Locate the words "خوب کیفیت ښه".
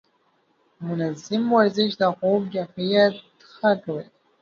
2.17-3.71